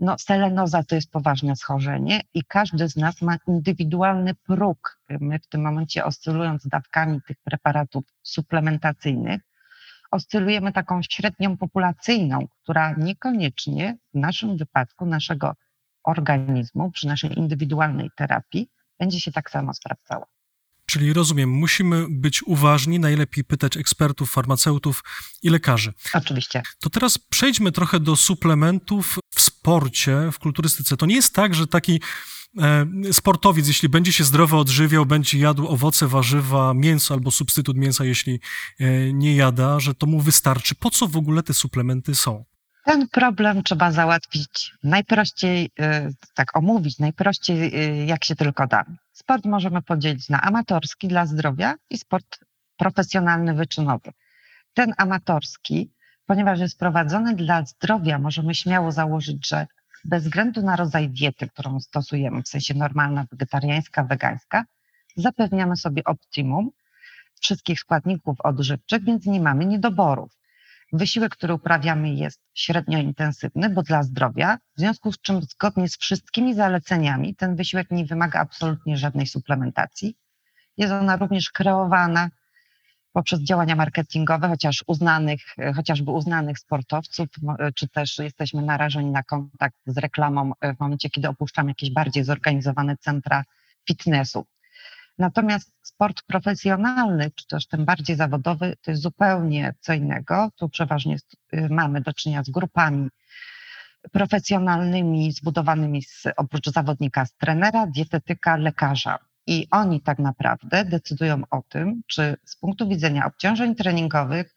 No, 0.01 0.19
selenoza 0.19 0.83
to 0.83 0.95
jest 0.95 1.11
poważne 1.11 1.57
schorzenie 1.57 2.21
i 2.35 2.45
każdy 2.45 2.89
z 2.89 2.97
nas 2.97 3.23
ma 3.23 3.37
indywidualny 3.49 4.35
próg. 4.35 4.99
My 5.21 5.39
w 5.39 5.47
tym 5.47 5.63
momencie 5.63 6.05
oscylując 6.05 6.67
dawkami 6.67 7.21
tych 7.27 7.37
preparatów 7.45 8.05
suplementacyjnych, 8.23 9.41
oscylujemy 10.11 10.73
taką 10.73 11.01
średnią 11.03 11.57
populacyjną, 11.57 12.47
która 12.63 12.95
niekoniecznie 12.99 13.97
w 14.15 14.19
naszym 14.19 14.57
wypadku, 14.57 15.07
naszego 15.07 15.55
organizmu 16.05 16.91
przy 16.91 17.07
naszej 17.07 17.39
indywidualnej 17.39 18.11
terapii 18.17 18.69
będzie 18.99 19.21
się 19.21 19.33
tak 19.33 19.51
samo 19.51 19.75
sprawdzała. 19.75 20.27
Czyli 20.87 21.13
rozumiem, 21.13 21.51
musimy 21.51 22.07
być 22.11 22.43
uważni, 22.43 22.99
najlepiej 22.99 23.45
pytać 23.45 23.77
ekspertów, 23.77 24.31
farmaceutów 24.31 25.05
i 25.43 25.51
lekarzy. 25.51 25.93
Oczywiście. 26.15 26.63
To 26.81 26.91
teraz 26.91 27.19
przejdźmy 27.19 27.73
trochę 27.73 28.01
do 28.01 28.17
suplementów 28.17 29.19
w 29.35 29.41
sporcie, 29.41 30.31
w 30.33 30.39
kulturystyce. 30.39 30.97
To 30.97 31.07
nie 31.07 31.15
jest 31.15 31.35
tak, 31.35 31.55
że 31.55 31.67
taki 31.67 32.01
e, 32.59 32.87
sportowiec, 33.13 33.69
jeśli 33.69 33.89
będzie 33.89 34.13
się 34.13 34.25
zdrowo 34.25 34.59
odżywiał, 34.59 35.07
będzie 35.07 35.39
jadł 35.39 35.69
owoce, 35.69 36.09
warzywa, 36.09 36.75
mięso 36.75 37.15
albo 37.15 37.31
substytut 37.31 37.77
mięsa, 37.77 38.05
jeśli 38.05 38.41
e, 38.81 39.13
nie 39.13 39.37
jada, 39.37 39.81
że 39.81 39.95
to 39.95 40.07
mu 40.07 40.21
wystarczy. 40.21 40.75
Po 40.75 40.91
co 40.91 41.07
w 41.07 41.17
ogóle 41.17 41.43
te 41.43 41.55
suplementy 41.55 42.15
są? 42.15 42.45
Ten 42.85 43.09
problem 43.09 43.63
trzeba 43.63 43.93
załatwić 43.93 44.75
najprościej, 44.83 45.65
y, 45.65 46.15
tak 46.35 46.57
omówić, 46.57 46.99
najprościej 46.99 47.75
y, 48.03 48.07
jak 48.07 48.25
się 48.25 48.37
tylko 48.37 48.67
da. 48.67 48.85
Sport 49.13 49.45
możemy 49.45 49.83
podzielić 49.83 50.29
na 50.29 50.41
amatorski 50.41 51.09
dla 51.09 51.27
zdrowia 51.27 51.75
i 51.91 51.99
sport 51.99 52.39
profesjonalny, 52.77 53.55
wyczynowy. 53.55 54.13
Ten 54.75 54.95
amatorski, 54.97 55.91
ponieważ 56.27 56.61
jest 56.61 56.79
prowadzony 56.79 57.35
dla 57.35 57.65
zdrowia, 57.65 58.19
możemy 58.19 58.55
śmiało 58.55 58.93
założyć, 58.93 59.49
że 59.49 59.67
bez 60.05 60.25
względu 60.25 60.63
na 60.63 60.77
rodzaj 60.77 61.09
diety, 61.11 61.49
którą 61.49 61.81
stosujemy, 61.81 62.43
w 62.43 62.49
sensie 62.49 62.75
normalna, 62.75 63.27
wegetariańska, 63.31 64.05
wegańska, 64.05 64.65
zapewniamy 65.17 65.77
sobie 65.77 66.05
optimum 66.05 66.71
wszystkich 67.41 67.81
składników 67.81 68.41
odżywczych, 68.41 69.05
więc 69.05 69.27
nie 69.27 69.41
mamy 69.41 69.67
niedoborów. 69.67 70.42
Wysiłek, 70.93 71.33
który 71.33 71.55
uprawiamy 71.55 72.15
jest 72.15 72.41
średnio 72.55 72.99
intensywny, 72.99 73.71
bo 73.71 73.83
dla 73.83 74.03
zdrowia, 74.03 74.59
w 74.77 74.81
związku 74.81 75.13
z 75.13 75.21
czym 75.21 75.43
zgodnie 75.43 75.89
z 75.89 75.97
wszystkimi 75.97 76.55
zaleceniami 76.55 77.35
ten 77.35 77.57
wysiłek 77.57 77.91
nie 77.91 78.05
wymaga 78.05 78.41
absolutnie 78.41 78.97
żadnej 78.97 79.27
suplementacji. 79.27 80.17
Jest 80.77 80.93
ona 80.93 81.17
również 81.17 81.51
kreowana 81.51 82.29
poprzez 83.13 83.41
działania 83.41 83.77
marketingowe, 83.77 84.49
chociaż 84.49 84.85
uznanych, 84.87 85.41
chociażby 85.77 86.11
uznanych 86.11 86.59
sportowców, 86.59 87.29
czy 87.75 87.89
też 87.89 88.19
jesteśmy 88.19 88.63
narażeni 88.63 89.11
na 89.11 89.23
kontakt 89.23 89.77
z 89.87 89.99
reklamą 89.99 90.53
w 90.77 90.81
momencie, 90.81 91.11
kiedy 91.11 91.29
opuszczamy 91.29 91.71
jakieś 91.71 91.91
bardziej 91.91 92.25
zorganizowane 92.25 92.97
centra 92.97 93.45
fitnessu. 93.89 94.47
Natomiast 95.19 95.73
sport 95.83 96.23
profesjonalny, 96.27 97.31
czy 97.35 97.47
też 97.47 97.67
ten 97.67 97.85
bardziej 97.85 98.17
zawodowy, 98.17 98.77
to 98.83 98.91
jest 98.91 99.03
zupełnie 99.03 99.75
co 99.81 99.93
innego. 99.93 100.51
Tu 100.57 100.69
przeważnie 100.69 101.17
y, 101.55 101.69
mamy 101.71 102.01
do 102.01 102.13
czynienia 102.13 102.45
z 102.45 102.51
grupami 102.51 103.09
profesjonalnymi, 104.13 105.33
zbudowanymi 105.33 106.03
z, 106.03 106.25
oprócz 106.37 106.71
zawodnika 106.71 107.27
z 107.27 107.35
trenera, 107.35 107.87
dietetyka, 107.87 108.57
lekarza. 108.57 109.19
I 109.47 109.67
oni 109.71 110.01
tak 110.01 110.19
naprawdę 110.19 110.85
decydują 110.85 111.43
o 111.51 111.63
tym, 111.69 112.03
czy 112.07 112.37
z 112.45 112.57
punktu 112.57 112.89
widzenia 112.89 113.27
obciążeń 113.27 113.75
treningowych 113.75 114.55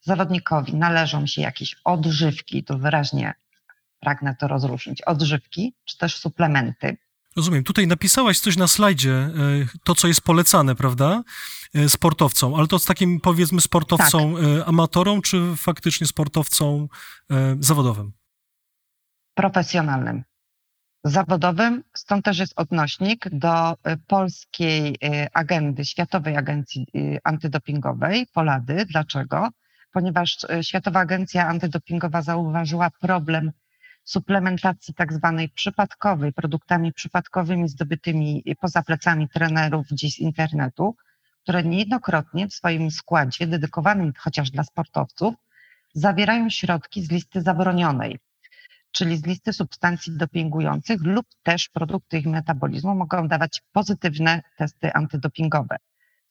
zawodnikowi 0.00 0.74
należą 0.74 1.26
się 1.26 1.42
jakieś 1.42 1.76
odżywki, 1.84 2.64
tu 2.64 2.78
wyraźnie 2.78 3.34
pragnę 4.00 4.36
to 4.40 4.48
rozróżnić, 4.48 5.02
odżywki, 5.02 5.74
czy 5.84 5.98
też 5.98 6.16
suplementy. 6.16 6.96
Rozumiem. 7.36 7.64
Tutaj 7.64 7.86
napisałaś 7.86 8.40
coś 8.40 8.56
na 8.56 8.68
slajdzie, 8.68 9.12
e, 9.12 9.30
to 9.84 9.94
co 9.94 10.08
jest 10.08 10.20
polecane, 10.20 10.74
prawda? 10.74 11.22
E, 11.74 11.88
sportowcom, 11.88 12.54
ale 12.54 12.66
to 12.66 12.78
z 12.78 12.84
takim 12.84 13.20
powiedzmy 13.20 13.60
sportowcom 13.60 14.34
tak. 14.34 14.44
E, 14.44 14.64
amatorom, 14.64 15.22
czy 15.22 15.56
faktycznie 15.56 16.06
sportowcom 16.06 16.88
zawodowym? 17.60 18.12
Profesjonalnym. 19.34 20.22
Zawodowym, 21.04 21.82
stąd 21.96 22.24
też 22.24 22.38
jest 22.38 22.52
odnośnik 22.56 23.24
do 23.32 23.74
polskiej 24.06 24.96
agendy, 25.32 25.84
Światowej 25.84 26.36
Agencji 26.36 26.86
Antydopingowej, 27.24 28.26
Polady. 28.32 28.86
Dlaczego? 28.86 29.48
Ponieważ 29.92 30.38
Światowa 30.62 31.00
Agencja 31.00 31.48
Antydopingowa 31.48 32.22
zauważyła 32.22 32.90
problem 32.90 33.52
suplementacji 34.04 34.94
tak 34.94 35.12
zwanej 35.12 35.48
przypadkowej, 35.48 36.32
produktami 36.32 36.92
przypadkowymi 36.92 37.68
zdobytymi 37.68 38.44
poza 38.60 38.82
plecami 38.82 39.28
trenerów 39.28 39.86
gdzieś 39.90 40.14
z 40.14 40.18
internetu, 40.18 40.96
które 41.42 41.62
niejednokrotnie 41.62 42.48
w 42.48 42.54
swoim 42.54 42.90
składzie 42.90 43.46
dedykowanym 43.46 44.12
chociaż 44.18 44.50
dla 44.50 44.64
sportowców 44.64 45.34
zawierają 45.94 46.50
środki 46.50 47.02
z 47.02 47.10
listy 47.10 47.42
zabronionej, 47.42 48.18
czyli 48.92 49.16
z 49.16 49.26
listy 49.26 49.52
substancji 49.52 50.16
dopingujących 50.16 51.00
lub 51.02 51.26
też 51.42 51.68
produkty 51.68 52.18
ich 52.18 52.26
metabolizmu 52.26 52.94
mogą 52.94 53.28
dawać 53.28 53.62
pozytywne 53.72 54.42
testy 54.56 54.92
antydopingowe. 54.92 55.76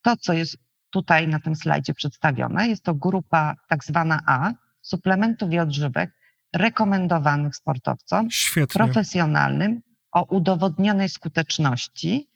To, 0.01 0.17
co 0.17 0.33
jest 0.33 0.57
tutaj 0.89 1.27
na 1.27 1.39
tym 1.39 1.55
slajdzie 1.55 1.93
przedstawione, 1.93 2.67
jest 2.67 2.83
to 2.83 2.95
grupa 2.95 3.55
tak 3.67 3.83
zwana 3.83 4.19
A 4.25 4.51
suplementów 4.81 5.51
i 5.51 5.59
odżywek, 5.59 6.11
rekomendowanych 6.53 7.55
sportowcom 7.55 8.31
Świetnie. 8.31 8.73
profesjonalnym 8.73 9.81
o 10.11 10.23
udowodnionej 10.23 11.09
skuteczności. 11.09 12.27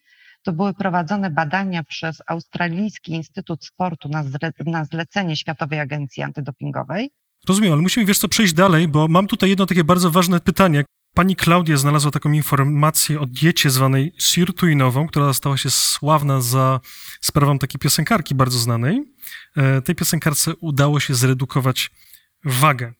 To 0.44 0.54
były 0.54 0.74
prowadzone 0.74 1.30
badania 1.30 1.84
przez 1.84 2.22
Australijski 2.28 3.12
Instytut 3.12 3.66
Sportu 3.66 4.10
na, 4.10 4.24
na 4.66 4.86
zlecenie 4.86 5.36
Światowej 5.36 5.80
Agencji 5.80 6.24
Antydopingowej. 6.24 7.12
Rozumiem, 7.48 7.74
ale 7.74 7.82
musimy, 7.82 8.06
wiesz 8.06 8.20
co, 8.20 8.28
przejść 8.28 8.54
dalej, 8.54 8.88
bo 8.88 9.08
mam 9.08 9.28
tutaj 9.28 9.50
jedno 9.50 9.66
takie 9.66 9.84
bardzo 9.84 10.12
ważne 10.12 10.40
pytanie. 10.40 10.84
Pani 11.14 11.36
Klaudia 11.36 11.78
znalazła 11.78 12.12
taką 12.12 12.32
informację 12.32 13.20
o 13.20 13.26
diecie 13.26 13.70
zwanej 13.70 14.14
sirtuinową, 14.18 15.08
która 15.08 15.34
stała 15.34 15.58
się 15.58 15.70
sławna 15.70 16.42
za 16.42 16.80
sprawą 17.22 17.60
takiej 17.60 17.80
piosenkarki 17.80 18.36
bardzo 18.36 18.60
znanej. 18.60 19.14
E, 19.58 19.82
tej 19.82 19.96
piosenkarce 19.96 20.56
udało 20.56 21.00
się 21.00 21.16
zredukować 21.16 21.92
wagę. 22.46 22.94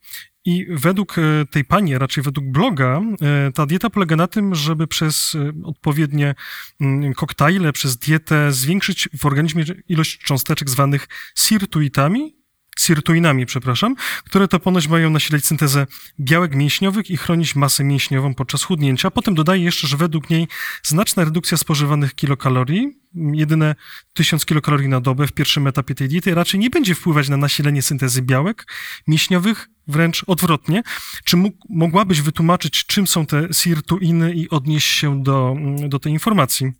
I 0.46 0.66
według 0.70 1.18
e, 1.18 1.22
tej 1.50 1.64
pani, 1.64 1.98
raczej 1.98 2.24
według 2.24 2.46
bloga, 2.46 3.00
e, 3.22 3.52
ta 3.52 3.66
dieta 3.66 3.90
polega 3.90 4.16
na 4.16 4.26
tym, 4.26 4.54
żeby 4.54 4.86
przez 4.86 5.34
e, 5.34 5.52
odpowiednie 5.64 6.34
mm, 6.80 7.14
koktajle, 7.14 7.72
przez 7.72 7.96
dietę 7.96 8.52
zwiększyć 8.52 9.08
w 9.18 9.26
organizmie 9.26 9.64
ilość 9.88 10.18
cząsteczek 10.18 10.70
zwanych 10.70 11.08
sirtuitami, 11.34 12.36
sirtuinami, 12.78 13.46
przepraszam, 13.46 13.94
które 14.24 14.48
to 14.48 14.60
ponoć 14.60 14.88
mają 14.88 15.10
nasilać 15.10 15.44
syntezę 15.44 15.86
białek 16.20 16.54
mięśniowych 16.54 17.10
i 17.10 17.16
chronić 17.16 17.56
masę 17.56 17.84
mięśniową 17.84 18.34
podczas 18.34 18.62
chudnięcia. 18.62 19.10
Potem 19.10 19.34
dodaje 19.34 19.62
jeszcze, 19.62 19.86
że 19.86 19.96
według 19.96 20.30
niej 20.30 20.48
znaczna 20.82 21.24
redukcja 21.24 21.56
spożywanych 21.56 22.14
kilokalorii, 22.14 22.98
jedyne 23.14 23.74
1000 24.14 24.46
kilokalorii 24.46 24.88
na 24.88 25.00
dobę 25.00 25.26
w 25.26 25.32
pierwszym 25.32 25.66
etapie 25.66 25.94
tej 25.94 26.08
diety 26.08 26.34
raczej 26.34 26.60
nie 26.60 26.70
będzie 26.70 26.94
wpływać 26.94 27.28
na 27.28 27.36
nasilenie 27.36 27.82
syntezy 27.82 28.22
białek 28.22 28.66
mięśniowych, 29.06 29.68
wręcz 29.86 30.24
odwrotnie. 30.26 30.82
Czy 31.24 31.36
mógł, 31.36 31.56
mogłabyś 31.68 32.20
wytłumaczyć, 32.20 32.86
czym 32.86 33.06
są 33.06 33.26
te 33.26 33.48
sirtuiny 33.52 34.34
i 34.34 34.50
odnieść 34.50 34.88
się 34.88 35.22
do, 35.22 35.56
do 35.88 35.98
tej 35.98 36.12
informacji? 36.12 36.72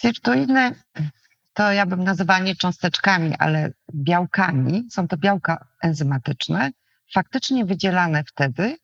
Sirtuiny 0.00 0.74
to 1.54 1.72
ja 1.72 1.86
bym 1.86 2.04
nazywała 2.04 2.38
nie 2.38 2.56
cząsteczkami, 2.56 3.34
ale 3.38 3.70
białkami. 3.94 4.88
Są 4.90 5.08
to 5.08 5.16
białka 5.16 5.66
enzymatyczne, 5.82 6.70
faktycznie 7.14 7.64
wydzielane 7.64 8.24
wtedy, 8.24 8.76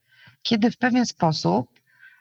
kiedy 0.43 0.71
w 0.71 0.79
pewien 0.79 1.07
sposób 1.07 1.81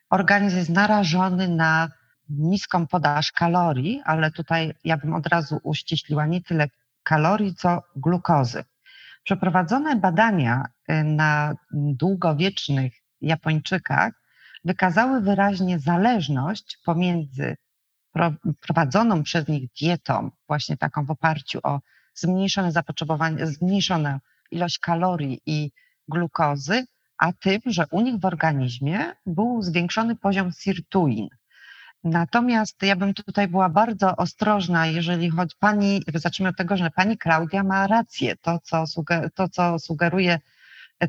organizm 0.09 0.57
jest 0.57 0.69
narażony 0.69 1.47
na 1.47 1.91
niską 2.29 2.87
podaż 2.87 3.31
kalorii, 3.31 4.01
ale 4.05 4.31
tutaj 4.31 4.73
ja 4.83 4.97
bym 4.97 5.13
od 5.13 5.27
razu 5.27 5.59
uściśliła 5.63 6.25
nie 6.25 6.41
tyle 6.41 6.67
kalorii, 7.03 7.55
co 7.55 7.83
glukozy. 7.95 8.63
Przeprowadzone 9.23 9.95
badania 9.95 10.65
y, 10.91 11.03
na 11.03 11.53
długowiecznych 11.71 12.93
Japończykach 13.21 14.13
wykazały 14.65 15.21
wyraźnie 15.21 15.79
zależność 15.79 16.77
pomiędzy 16.85 17.55
prowadzoną 18.61 19.23
przez 19.23 19.47
nich 19.47 19.69
dietą, 19.81 20.31
właśnie 20.47 20.77
taką 20.77 21.05
w 21.05 21.11
oparciu 21.11 21.59
o 21.63 21.79
zmniejszone 22.13 22.71
zapotrzebowanie, 22.71 23.47
zmniejszoną 23.47 24.19
ilość 24.51 24.79
kalorii 24.79 25.41
i 25.45 25.71
glukozy, 26.07 26.85
a 27.17 27.33
tym, 27.33 27.61
że 27.65 27.85
u 27.91 28.01
nich 28.01 28.19
w 28.19 28.25
organizmie 28.25 29.13
był 29.25 29.61
zwiększony 29.61 30.15
poziom 30.15 30.51
sirtuin. 30.51 31.27
Natomiast 32.03 32.81
ja 32.81 32.95
bym 32.95 33.13
tutaj 33.13 33.47
była 33.47 33.69
bardzo 33.69 34.15
ostrożna, 34.15 34.87
jeżeli 34.87 35.29
chodzi 35.29 35.55
pani, 35.59 36.01
zacznijmy 36.13 36.49
od 36.49 36.57
tego, 36.57 36.77
że 36.77 36.91
pani 36.91 37.17
Klaudia 37.17 37.63
ma 37.63 37.87
rację. 37.87 38.35
To, 38.41 38.59
co, 38.63 38.87
suger, 38.87 39.31
to, 39.33 39.49
co 39.49 39.79
sugeruje 39.79 40.39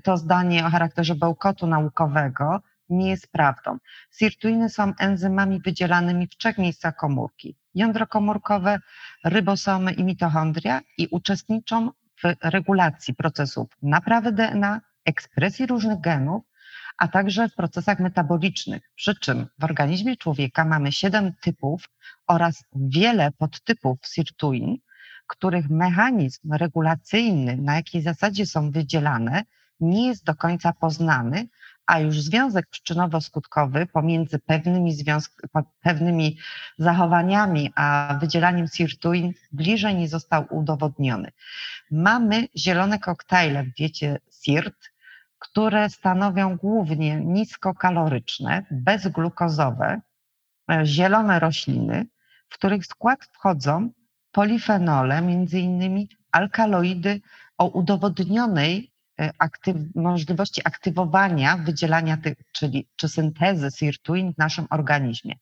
to 0.02 0.16
zdanie 0.16 0.66
o 0.66 0.70
charakterze 0.70 1.14
bełkotu 1.14 1.66
naukowego, 1.66 2.60
nie 2.90 3.10
jest 3.10 3.32
prawdą. 3.32 3.78
Sirtuiny 4.10 4.68
są 4.68 4.92
enzymami 4.98 5.60
wydzielanymi 5.64 6.26
w 6.26 6.36
trzech 6.36 6.58
miejscach 6.58 6.96
komórki. 6.96 7.56
Jądro 7.74 8.06
komórkowe, 8.06 8.78
rybosomy 9.24 9.92
i 9.92 10.04
mitochondria 10.04 10.80
i 10.98 11.08
uczestniczą 11.10 11.90
w 12.24 12.36
regulacji 12.42 13.14
procesów 13.14 13.68
naprawy 13.82 14.32
DNA, 14.32 14.80
ekspresji 15.04 15.66
różnych 15.66 16.00
genów, 16.00 16.44
a 16.98 17.08
także 17.08 17.48
w 17.48 17.54
procesach 17.54 18.00
metabolicznych. 18.00 18.82
Przy 18.94 19.14
czym 19.14 19.46
w 19.58 19.64
organizmie 19.64 20.16
człowieka 20.16 20.64
mamy 20.64 20.92
siedem 20.92 21.32
typów 21.40 21.88
oraz 22.26 22.64
wiele 22.74 23.30
podtypów 23.38 23.98
sirtuin, 24.06 24.76
których 25.26 25.70
mechanizm 25.70 26.52
regulacyjny, 26.52 27.56
na 27.56 27.74
jakiej 27.74 28.02
zasadzie 28.02 28.46
są 28.46 28.70
wydzielane, 28.70 29.44
nie 29.80 30.06
jest 30.06 30.24
do 30.24 30.34
końca 30.34 30.72
poznany, 30.72 31.48
a 31.90 32.00
już 32.00 32.20
związek 32.20 32.66
przyczynowo-skutkowy 32.70 33.86
pomiędzy 33.86 34.38
pewnymi, 34.38 34.92
związk- 34.92 35.48
pewnymi 35.82 36.38
zachowaniami 36.78 37.72
a 37.74 38.18
wydzielaniem 38.20 38.66
sirtuin 38.68 39.32
bliżej 39.52 39.94
nie 39.94 40.08
został 40.08 40.44
udowodniony. 40.50 41.30
Mamy 41.90 42.46
zielone 42.56 42.98
koktajle 42.98 43.64
w 43.64 43.74
diecie 43.74 44.18
SIRT, 44.42 44.92
które 45.38 45.90
stanowią 45.90 46.56
głównie 46.56 47.16
niskokaloryczne, 47.16 48.64
bezglukozowe, 48.70 50.00
e, 50.70 50.86
zielone 50.86 51.40
rośliny, 51.40 52.06
w 52.48 52.54
których 52.54 52.86
skład 52.86 53.24
wchodzą 53.32 53.90
polifenole, 54.32 55.22
między 55.22 55.58
innymi 55.58 56.08
alkaloidy 56.32 57.20
o 57.58 57.66
udowodnionej 57.66 58.89
aktyw 59.38 59.76
możliwości 59.94 60.60
aktywowania 60.64 61.56
wydzielania 61.56 62.16
tych, 62.16 62.38
czyli 62.52 62.86
czy 62.96 63.08
syntezy 63.08 63.68
sirtuin 63.70 64.34
w 64.34 64.38
naszym 64.38 64.66
organizmie. 64.70 65.34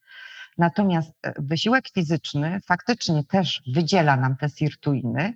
Natomiast 0.57 1.11
e, 1.23 1.33
wysiłek 1.37 1.89
fizyczny 1.89 2.59
faktycznie 2.65 3.23
też 3.23 3.61
wydziela 3.73 4.15
nam 4.15 4.37
te 4.37 4.49
sirtuiny, 4.49 5.33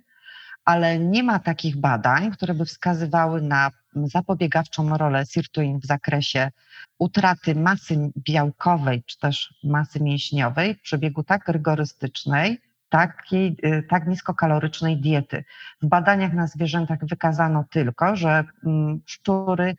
ale 0.64 0.98
nie 0.98 1.22
ma 1.22 1.38
takich 1.38 1.76
badań, 1.76 2.30
które 2.30 2.54
by 2.54 2.64
wskazywały 2.64 3.42
na 3.42 3.70
zapobiegawczą 3.94 4.96
rolę 4.96 5.26
sirtuin 5.26 5.80
w 5.80 5.86
zakresie 5.86 6.50
utraty 6.98 7.54
masy 7.54 8.10
białkowej 8.18 9.02
czy 9.06 9.18
też 9.18 9.54
masy 9.64 10.00
mięśniowej 10.00 10.74
w 10.74 10.80
przebiegu 10.80 11.22
tak 11.22 11.48
rygorystycznej, 11.48 12.60
takiej, 12.94 13.56
y, 13.64 13.82
tak 13.88 14.06
niskokalorycznej 14.06 14.96
diety. 14.96 15.44
W 15.82 15.86
badaniach 15.86 16.32
na 16.32 16.46
zwierzętach 16.46 16.98
wykazano 17.02 17.64
tylko, 17.70 18.16
że 18.16 18.44
mm, 18.66 19.00
szczury, 19.06 19.76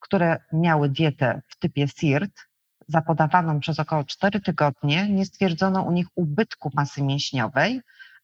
które 0.00 0.38
miały 0.52 0.88
dietę 0.88 1.42
w 1.48 1.58
typie 1.58 1.88
SIRT, 1.88 2.48
zapodawaną 2.88 3.60
przez 3.60 3.78
około 3.78 4.04
4 4.04 4.40
tygodnie, 4.40 5.08
nie 5.08 5.26
stwierdzono 5.26 5.82
u 5.82 5.92
nich 5.92 6.06
ubytku 6.14 6.70
masy 6.74 7.02
mięśniowej, 7.02 7.80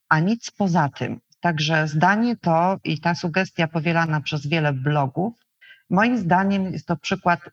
a 0.09 0.19
nic 0.19 0.51
poza 0.51 0.89
tym. 0.89 1.19
Także 1.39 1.87
zdanie 1.87 2.37
to 2.37 2.79
i 2.83 2.99
ta 2.99 3.15
sugestia 3.15 3.67
powielana 3.67 4.21
przez 4.21 4.47
wiele 4.47 4.73
blogów, 4.73 5.33
moim 5.89 6.17
zdaniem 6.17 6.73
jest 6.73 6.87
to 6.87 6.95
przykład 6.97 7.39
y, 7.47 7.51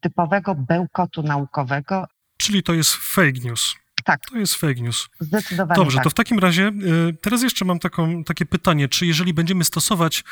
typowego 0.00 0.54
bełkotu 0.54 1.22
naukowego. 1.22 2.06
Czyli 2.36 2.62
to 2.62 2.74
jest 2.74 2.94
fake 2.94 3.40
news. 3.44 3.85
Tak. 4.06 4.20
To 4.30 4.38
jest 4.38 4.54
fake 4.54 4.74
news. 4.74 5.08
Zdecydowanie 5.20 5.76
Dobrze, 5.76 5.96
tak. 5.96 6.04
to 6.04 6.10
w 6.10 6.14
takim 6.14 6.38
razie 6.38 6.72
y, 7.08 7.16
teraz 7.20 7.42
jeszcze 7.42 7.64
mam 7.64 7.78
taką, 7.78 8.24
takie 8.24 8.46
pytanie, 8.46 8.88
czy 8.88 9.06
jeżeli 9.06 9.34
będziemy 9.34 9.64
stosować 9.64 10.24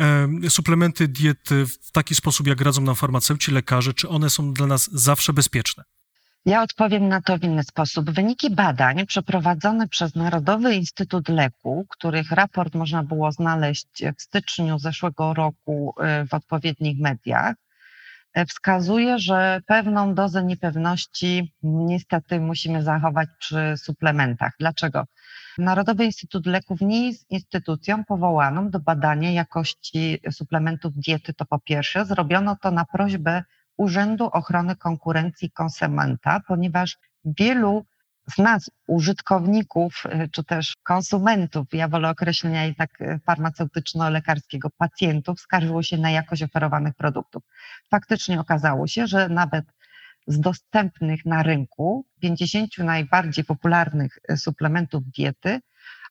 e, 0.00 0.50
suplementy 0.50 1.08
diety 1.08 1.66
w 1.66 1.92
taki 1.92 2.14
sposób, 2.14 2.46
jak 2.46 2.60
radzą 2.60 2.82
nam 2.82 2.94
farmaceuci, 2.94 3.52
lekarze, 3.52 3.94
czy 3.94 4.08
one 4.08 4.30
są 4.30 4.52
dla 4.52 4.66
nas 4.66 4.90
zawsze 4.92 5.32
bezpieczne? 5.32 5.84
Ja 6.46 6.62
odpowiem 6.62 7.08
na 7.08 7.22
to 7.22 7.38
w 7.38 7.42
inny 7.42 7.62
sposób. 7.62 8.10
Wyniki 8.10 8.50
badań 8.50 9.06
przeprowadzone 9.06 9.88
przez 9.88 10.14
Narodowy 10.14 10.74
Instytut 10.74 11.28
Leku, 11.28 11.86
których 11.90 12.30
raport 12.30 12.74
można 12.74 13.02
było 13.02 13.32
znaleźć 13.32 13.88
w 14.18 14.22
styczniu 14.22 14.78
zeszłego 14.78 15.34
roku 15.34 15.94
y, 16.22 16.26
w 16.26 16.34
odpowiednich 16.34 16.98
mediach, 16.98 17.54
y, 17.54 17.69
wskazuje, 18.48 19.18
że 19.18 19.60
pewną 19.66 20.14
dozę 20.14 20.44
niepewności 20.44 21.54
niestety 21.62 22.40
musimy 22.40 22.82
zachować 22.82 23.28
przy 23.38 23.74
suplementach. 23.76 24.52
Dlaczego? 24.60 25.04
Narodowy 25.58 26.04
Instytut 26.04 26.46
Leków 26.46 26.80
nie 26.80 27.06
jest 27.06 27.30
instytucją 27.30 28.04
powołaną 28.04 28.70
do 28.70 28.80
badania 28.80 29.30
jakości 29.30 30.20
suplementów 30.30 30.92
diety, 30.94 31.34
to 31.34 31.44
po 31.44 31.58
pierwsze. 31.58 32.04
Zrobiono 32.04 32.56
to 32.62 32.70
na 32.70 32.84
prośbę 32.84 33.42
Urzędu 33.76 34.24
Ochrony 34.24 34.76
Konkurencji 34.76 35.48
i 35.48 35.50
Konsumenta, 35.50 36.40
ponieważ 36.48 36.98
wielu 37.24 37.84
z 38.34 38.38
nas, 38.38 38.70
użytkowników 38.86 40.02
y, 40.06 40.28
czy 40.28 40.44
też 40.44 40.76
konsumentów, 40.82 41.66
ja 41.72 41.88
wolę 41.88 42.08
określenia 42.08 42.64
jednak 42.64 43.00
y, 43.00 43.20
farmaceutyczno-lekarskiego, 43.26 44.70
pacjentów, 44.78 45.40
skarżyło 45.40 45.82
się 45.82 45.98
na 45.98 46.10
jakość 46.10 46.42
oferowanych 46.42 46.94
produktów. 46.94 47.42
Faktycznie 47.90 48.40
okazało 48.40 48.86
się, 48.86 49.06
że 49.06 49.28
nawet 49.28 49.64
z 50.26 50.40
dostępnych 50.40 51.26
na 51.26 51.42
rynku 51.42 52.06
50 52.20 52.78
najbardziej 52.78 53.44
popularnych 53.44 54.18
y, 54.30 54.36
suplementów 54.36 55.02
diety, 55.10 55.60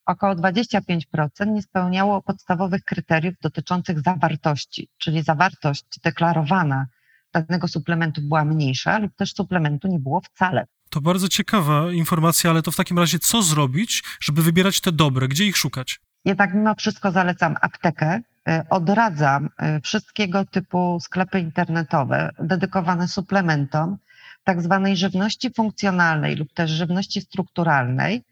około 0.05 0.36
25% 0.36 1.47
nie 1.47 1.62
spełniało 1.62 2.21
podstawowych 2.21 2.84
kryteriów 2.84 3.36
dotyczących 3.41 3.99
zawartości, 3.99 4.89
czyli 4.97 5.21
zawartość 5.21 5.86
deklarowana 6.03 6.88
danego 7.34 7.67
suplementu 7.67 8.21
była 8.21 8.45
mniejsza 8.45 8.99
lub 8.99 9.15
też 9.15 9.34
suplementu 9.34 9.88
nie 9.88 9.99
było 9.99 10.21
wcale. 10.21 10.65
To 10.89 11.02
bardzo 11.02 11.28
ciekawa 11.28 11.91
informacja, 11.91 12.49
ale 12.49 12.62
to 12.62 12.71
w 12.71 12.75
takim 12.75 12.99
razie 12.99 13.19
co 13.19 13.41
zrobić, 13.41 14.04
żeby 14.21 14.41
wybierać 14.41 14.82
te 14.82 14.91
dobre? 14.91 15.28
Gdzie 15.28 15.45
ich 15.45 15.58
szukać? 15.58 15.99
Jednak 16.25 16.54
mimo 16.54 16.75
wszystko 16.75 17.12
zalecam 17.12 17.56
aptekę. 17.62 18.21
Y, 18.49 18.69
odradzam 18.69 19.45
y, 19.45 19.82
wszystkiego 19.82 20.45
typu 20.45 20.99
sklepy 21.02 21.39
internetowe 21.39 22.30
dedykowane 22.39 23.08
suplementom, 23.08 23.97
tak 24.43 24.62
zwanej 24.62 24.97
żywności 24.97 25.54
funkcjonalnej 25.54 26.36
lub 26.36 26.54
też 26.54 26.71
żywności 26.71 27.21
strukturalnej, 27.21 28.23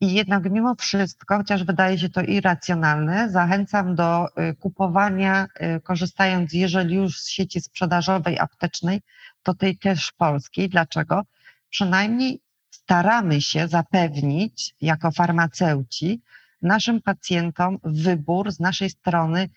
i 0.00 0.12
jednak 0.12 0.50
mimo 0.50 0.74
wszystko, 0.74 1.36
chociaż 1.36 1.64
wydaje 1.64 1.98
się 1.98 2.08
to 2.08 2.22
irracjonalne, 2.22 3.30
zachęcam 3.30 3.94
do 3.94 4.26
y, 4.26 4.54
kupowania, 4.54 5.46
korzystając, 5.82 6.52
jeżeli 6.52 6.94
już 6.94 7.20
z 7.20 7.28
sieci 7.28 7.60
sprzedażowej 7.60 8.38
aptecznej, 8.38 9.00
to 9.42 9.54
tej 9.54 9.78
też 9.78 10.12
polskiej. 10.12 10.68
Dlaczego? 10.68 11.22
Przynajmniej 11.70 12.40
staramy 12.70 13.40
się 13.40 13.68
zapewnić 13.68 14.74
jako 14.80 15.10
farmaceuci 15.10 16.20
naszym 16.62 17.02
pacjentom 17.02 17.78
wybór 17.84 18.52
z 18.52 18.60
naszej 18.60 18.90
strony 18.90 19.48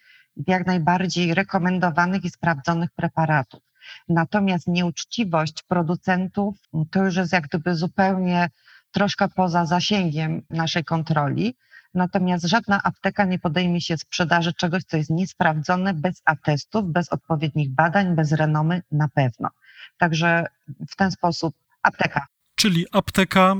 jak 0.47 0.65
najbardziej 0.65 1.33
rekomendowanych 1.33 2.25
i 2.25 2.29
sprawdzonych 2.29 2.91
preparatów. 2.91 3.61
Natomiast 4.09 4.67
nieuczciwość 4.67 5.63
producentów 5.63 6.55
to 6.91 7.03
już 7.03 7.15
jest 7.15 7.33
jak 7.33 7.47
gdyby 7.47 7.75
zupełnie 7.75 8.49
troszkę 8.91 9.29
poza 9.29 9.65
zasięgiem 9.65 10.41
naszej 10.49 10.83
kontroli. 10.83 11.55
Natomiast 11.93 12.45
żadna 12.45 12.83
apteka 12.83 13.25
nie 13.25 13.39
podejmie 13.39 13.81
się 13.81 13.97
sprzedaży 13.97 14.53
czegoś, 14.53 14.83
co 14.83 14.97
jest 14.97 15.09
niesprawdzone, 15.09 15.93
bez 15.93 16.21
atestów, 16.25 16.85
bez 16.85 17.09
odpowiednich 17.09 17.69
badań, 17.69 18.15
bez 18.15 18.31
renomy 18.31 18.81
na 18.91 19.07
pewno. 19.07 19.49
Także 19.97 20.45
w 20.89 20.95
ten 20.95 21.11
sposób 21.11 21.55
apteka. 21.83 22.25
Czyli 22.55 22.85
apteka 22.91 23.55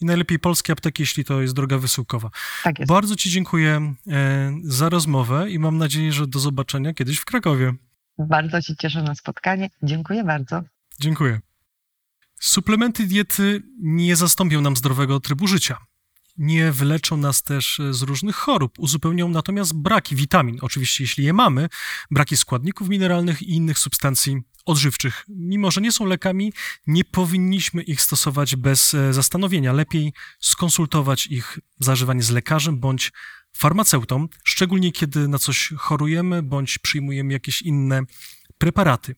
i 0.00 0.04
najlepiej 0.04 0.38
polskie 0.38 0.72
apteki, 0.72 1.02
jeśli 1.02 1.24
to 1.24 1.40
jest 1.40 1.54
droga 1.54 1.78
wysyłkowa. 1.78 2.30
Tak 2.64 2.78
jest. 2.78 2.88
Bardzo 2.88 3.16
Ci 3.16 3.30
dziękuję 3.30 3.94
e, 4.08 4.52
za 4.64 4.88
rozmowę 4.88 5.50
i 5.50 5.58
mam 5.58 5.78
nadzieję, 5.78 6.12
że 6.12 6.26
do 6.26 6.38
zobaczenia 6.38 6.94
kiedyś 6.94 7.18
w 7.18 7.24
Krakowie. 7.24 7.74
Bardzo 8.18 8.60
się 8.60 8.76
cieszę 8.76 9.02
na 9.02 9.14
spotkanie. 9.14 9.70
Dziękuję 9.82 10.24
bardzo. 10.24 10.62
Dziękuję. 11.00 11.40
Suplementy 12.40 13.06
diety 13.06 13.62
nie 13.82 14.16
zastąpią 14.16 14.60
nam 14.60 14.76
zdrowego 14.76 15.20
trybu 15.20 15.46
życia. 15.46 15.76
Nie 16.38 16.72
wyleczą 16.72 17.16
nas 17.16 17.42
też 17.42 17.80
z 17.90 18.02
różnych 18.02 18.36
chorób, 18.36 18.78
uzupełnią 18.78 19.28
natomiast 19.28 19.74
braki 19.74 20.16
witamin, 20.16 20.58
oczywiście 20.60 21.04
jeśli 21.04 21.24
je 21.24 21.32
mamy, 21.32 21.68
braki 22.10 22.36
składników 22.36 22.88
mineralnych 22.88 23.42
i 23.42 23.50
innych 23.50 23.78
substancji 23.78 24.42
odżywczych. 24.70 25.24
Mimo, 25.28 25.70
że 25.70 25.80
nie 25.80 25.92
są 25.92 26.06
lekami, 26.06 26.52
nie 26.86 27.04
powinniśmy 27.04 27.82
ich 27.82 28.00
stosować 28.00 28.56
bez 28.56 28.94
e, 28.94 29.12
zastanowienia. 29.12 29.72
Lepiej 29.72 30.12
skonsultować 30.40 31.26
ich 31.26 31.58
zażywanie 31.78 32.22
z 32.22 32.30
lekarzem 32.30 32.78
bądź 32.78 33.12
farmaceutą, 33.52 34.28
szczególnie 34.44 34.92
kiedy 34.92 35.28
na 35.28 35.38
coś 35.38 35.72
chorujemy 35.78 36.42
bądź 36.42 36.78
przyjmujemy 36.78 37.32
jakieś 37.32 37.62
inne 37.62 38.02
preparaty. 38.58 39.14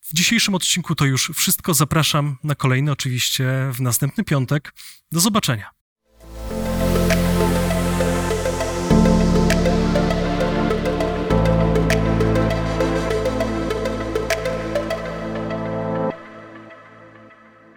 W 0.00 0.14
dzisiejszym 0.14 0.54
odcinku 0.54 0.94
to 0.94 1.04
już 1.04 1.32
wszystko. 1.34 1.74
Zapraszam 1.74 2.36
na 2.44 2.54
kolejny, 2.54 2.92
oczywiście 2.92 3.70
w 3.72 3.80
następny 3.80 4.24
piątek. 4.24 4.74
Do 5.12 5.20
zobaczenia. 5.20 5.77